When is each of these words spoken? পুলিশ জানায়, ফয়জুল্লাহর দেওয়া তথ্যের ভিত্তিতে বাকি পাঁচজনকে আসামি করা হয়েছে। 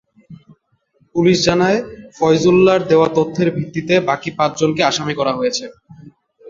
পুলিশ 1.15 1.37
জানায়, 1.47 1.79
ফয়জুল্লাহর 2.17 2.81
দেওয়া 2.91 3.07
তথ্যের 3.17 3.49
ভিত্তিতে 3.57 3.93
বাকি 4.09 4.29
পাঁচজনকে 4.37 4.81
আসামি 4.89 5.13
করা 5.19 5.33
হয়েছে। 5.39 5.65